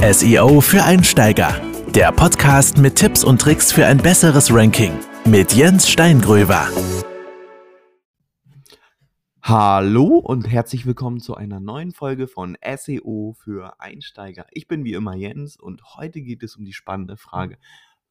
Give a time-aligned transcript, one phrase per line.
[0.00, 1.60] SEO für Einsteiger.
[1.88, 4.92] Der Podcast mit Tipps und Tricks für ein besseres Ranking
[5.24, 6.68] mit Jens Steingröver.
[9.42, 14.46] Hallo und herzlich willkommen zu einer neuen Folge von SEO für Einsteiger.
[14.52, 17.58] Ich bin wie immer Jens und heute geht es um die spannende Frage,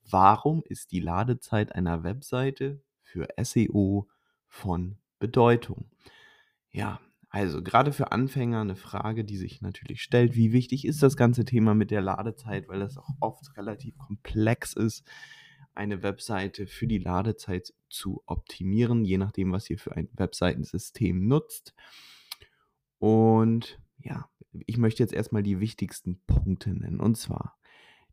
[0.03, 4.09] warum ist die Ladezeit einer Webseite für SEO
[4.49, 5.85] von Bedeutung?
[6.69, 6.99] Ja,
[7.37, 11.45] also gerade für Anfänger eine Frage, die sich natürlich stellt, wie wichtig ist das ganze
[11.45, 15.07] Thema mit der Ladezeit, weil das auch oft relativ komplex ist,
[15.75, 21.75] eine Webseite für die Ladezeit zu optimieren, je nachdem, was ihr für ein Webseitensystem nutzt.
[22.97, 24.27] Und ja,
[24.65, 26.99] ich möchte jetzt erstmal die wichtigsten Punkte nennen.
[26.99, 27.59] Und zwar,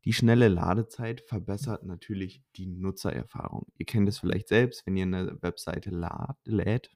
[0.05, 3.73] die schnelle Ladezeit verbessert natürlich die Nutzererfahrung.
[3.79, 5.89] Ihr kennt es vielleicht selbst, wenn ihr eine Webseite
[6.45, 6.91] lädt,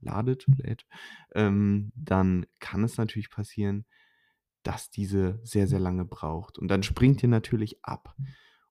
[0.00, 0.86] ladet, lädt,
[1.34, 3.84] ähm, dann kann es natürlich passieren,
[4.62, 6.58] dass diese sehr, sehr lange braucht.
[6.58, 8.14] Und dann springt ihr natürlich ab.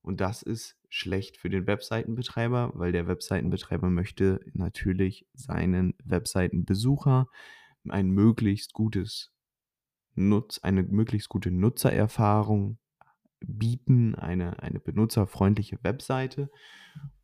[0.02, 7.28] Und das ist schlecht für den Webseitenbetreiber, weil der Webseitenbetreiber möchte natürlich seinen Webseitenbesucher
[7.90, 9.34] ein möglichst gutes
[10.16, 12.80] Nutz, eine möglichst gute Nutzererfahrung
[13.40, 16.50] bieten, eine, eine benutzerfreundliche Webseite.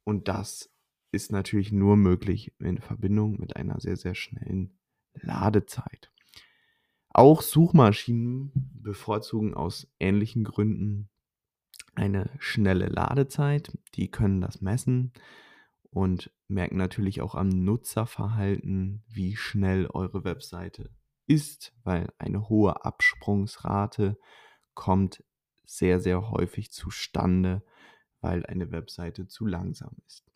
[0.04, 0.73] Und das
[1.14, 4.78] ist natürlich nur möglich in Verbindung mit einer sehr, sehr schnellen
[5.14, 6.12] Ladezeit.
[7.10, 11.10] Auch Suchmaschinen bevorzugen aus ähnlichen Gründen
[11.94, 13.78] eine schnelle Ladezeit.
[13.94, 15.14] Die können das messen
[15.92, 20.90] und merken natürlich auch am Nutzerverhalten, wie schnell eure Webseite
[21.28, 24.18] ist, weil eine hohe Absprungsrate
[24.74, 25.24] kommt
[25.64, 27.64] sehr, sehr häufig zustande,
[28.20, 30.33] weil eine Webseite zu langsam ist.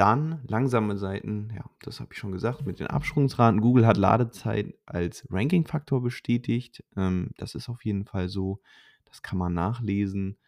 [0.00, 3.60] Dann langsame Seiten, ja, das habe ich schon gesagt, mit den Absprungsraten.
[3.60, 6.82] Google hat Ladezeit als Ranking-Faktor bestätigt.
[6.96, 8.62] Ähm, das ist auf jeden Fall so.
[9.04, 10.38] Das kann man nachlesen.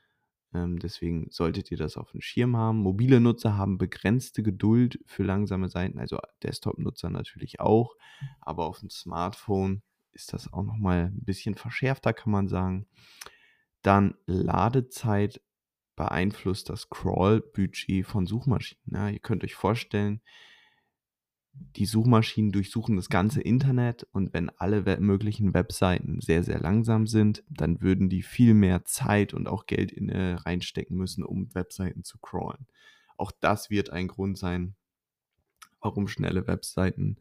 [0.55, 2.79] Ähm, deswegen solltet ihr das auf dem Schirm haben.
[2.79, 7.95] Mobile Nutzer haben begrenzte Geduld für langsame Seiten, also Desktop-Nutzer natürlich auch.
[8.41, 12.87] Aber auf dem Smartphone ist das auch nochmal ein bisschen verschärfter, kann man sagen.
[13.83, 15.43] Dann Ladezeit
[15.97, 18.83] beeinflusst das Crawl-Budget von Suchmaschinen.
[18.87, 20.21] Ja, ihr könnt euch vorstellen,
[21.55, 27.45] die Suchmaschinen durchsuchen das ganze Internet und wenn alle möglichen Webseiten sehr, sehr langsam sind,
[27.49, 32.05] dann würden die viel mehr Zeit und auch Geld in, äh, reinstecken müssen, um Webseiten
[32.05, 32.67] zu crawlen.
[33.17, 34.75] Auch das wird ein Grund sein,
[35.81, 37.19] warum schnelle Webseiten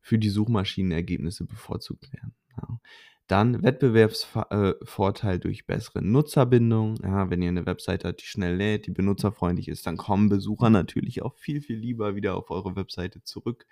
[0.00, 2.34] für die Suchmaschinenergebnisse bevorzugt werden.
[2.56, 2.80] Ja.
[3.28, 6.96] Dann Wettbewerbsvorteil durch bessere Nutzerbindung.
[7.02, 10.70] Ja, wenn ihr eine Webseite habt, die schnell lädt, die benutzerfreundlich ist, dann kommen Besucher
[10.70, 13.66] natürlich auch viel, viel lieber wieder auf eure Webseite zurück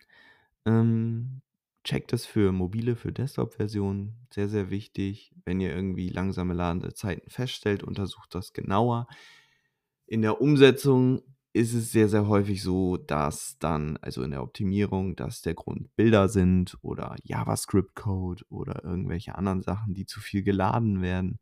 [0.64, 1.42] Ähm,
[1.84, 4.26] checkt es für mobile, für Desktop-Versionen.
[4.32, 5.32] Sehr, sehr wichtig.
[5.44, 9.06] Wenn ihr irgendwie langsame Ladezeiten feststellt, untersucht das genauer.
[10.06, 15.16] In der Umsetzung ist es sehr, sehr häufig so, dass dann, also in der Optimierung,
[15.16, 21.02] dass der Grund Bilder sind oder JavaScript-Code oder irgendwelche anderen Sachen, die zu viel geladen
[21.02, 21.40] werden.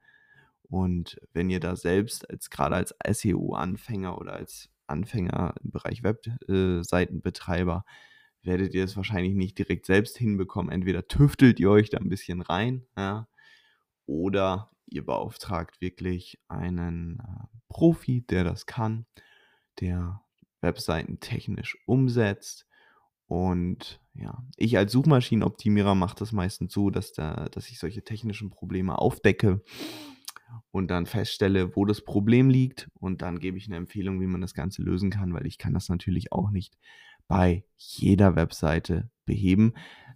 [0.62, 7.84] Und wenn ihr da selbst als gerade als SEO-Anfänger oder als Anfänger im Bereich Webseitenbetreiber,
[7.86, 10.72] äh, werdet ihr es wahrscheinlich nicht direkt selbst hinbekommen.
[10.72, 13.28] Entweder tüftelt ihr euch da ein bisschen rein, ja,
[14.06, 19.06] Oder ihr beauftragt wirklich einen äh, Profi, der das kann,
[19.80, 20.22] der
[20.60, 22.66] Webseiten technisch umsetzt.
[23.26, 28.50] Und ja, ich als Suchmaschinenoptimierer mache das meistens so, dass, da, dass ich solche technischen
[28.50, 29.62] Probleme aufdecke
[30.70, 32.90] und dann feststelle, wo das Problem liegt.
[32.94, 35.74] Und dann gebe ich eine Empfehlung, wie man das Ganze lösen kann, weil ich kann
[35.74, 36.78] das natürlich auch nicht
[37.28, 39.74] bei jeder Webseite beheben.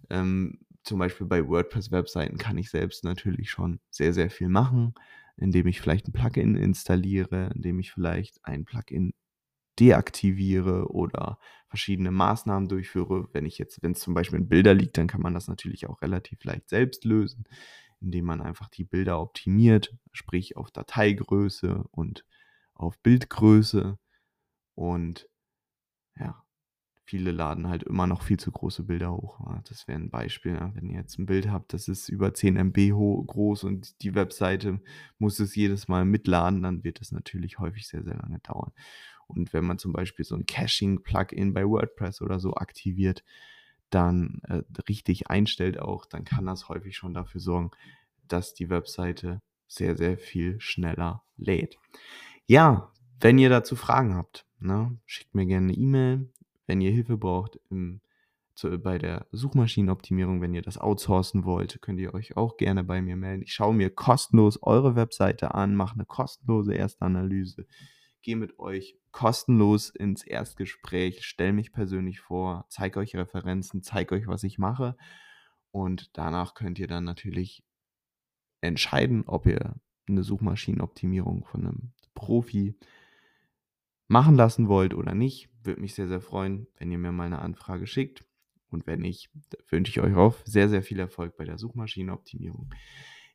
[0.09, 4.95] Ähm, zum Beispiel bei WordPress-Webseiten kann ich selbst natürlich schon sehr, sehr viel machen,
[5.37, 9.13] indem ich vielleicht ein Plugin installiere, indem ich vielleicht ein Plugin
[9.79, 13.27] deaktiviere oder verschiedene Maßnahmen durchführe.
[13.33, 15.87] Wenn ich jetzt, wenn es zum Beispiel in Bilder liegt, dann kann man das natürlich
[15.87, 17.45] auch relativ leicht selbst lösen,
[17.99, 22.25] indem man einfach die Bilder optimiert, sprich auf Dateigröße und
[22.73, 23.97] auf Bildgröße.
[24.75, 25.27] Und
[26.19, 26.43] ja,
[27.05, 29.39] viele laden halt immer noch viel zu große Bilder hoch.
[29.67, 32.91] Das wäre ein Beispiel, wenn ihr jetzt ein Bild habt, das ist über 10 MB
[33.27, 34.79] groß und die Webseite
[35.17, 38.71] muss es jedes Mal mitladen, dann wird es natürlich häufig sehr, sehr lange dauern.
[39.27, 43.23] Und wenn man zum Beispiel so ein Caching-Plugin bei WordPress oder so aktiviert,
[43.89, 47.71] dann äh, richtig einstellt auch, dann kann das häufig schon dafür sorgen,
[48.27, 51.77] dass die Webseite sehr, sehr viel schneller lädt.
[52.45, 56.29] Ja, wenn ihr dazu Fragen habt, ne, schickt mir gerne eine E-Mail.
[56.67, 58.01] Wenn ihr Hilfe braucht im,
[58.55, 63.01] zu, bei der Suchmaschinenoptimierung, wenn ihr das outsourcen wollt, könnt ihr euch auch gerne bei
[63.01, 63.43] mir melden.
[63.43, 67.65] Ich schaue mir kostenlos eure Webseite an, mache eine kostenlose Erstanalyse
[68.23, 74.25] gehe mit euch kostenlos ins Erstgespräch, stelle mich persönlich vor, zeige euch Referenzen, zeige euch,
[74.25, 74.97] was ich mache.
[75.71, 77.63] Und danach könnt ihr dann natürlich
[78.61, 79.75] entscheiden, ob ihr
[80.07, 82.75] eine Suchmaschinenoptimierung von einem Profi
[84.13, 85.49] machen lassen wollt oder nicht.
[85.63, 88.23] Würde mich sehr, sehr freuen, wenn ihr mir mal eine Anfrage schickt.
[88.69, 89.29] Und wenn nicht,
[89.69, 92.69] wünsche ich euch auch sehr, sehr viel Erfolg bei der Suchmaschinenoptimierung.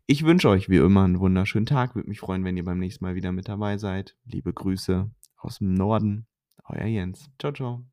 [0.06, 1.94] Ich wünsche euch wie immer einen wunderschönen Tag.
[1.94, 4.16] Würde mich freuen, wenn ihr beim nächsten Mal wieder mit dabei seid.
[4.24, 6.26] Liebe Grüße aus dem Norden.
[6.64, 7.30] Euer Jens.
[7.38, 7.84] Ciao, ciao.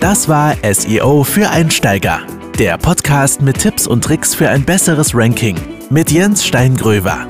[0.00, 2.26] Das war SEO für Einsteiger.
[2.58, 5.56] Der Podcast mit Tipps und Tricks für ein besseres Ranking
[5.90, 7.26] mit Jens Steingröver.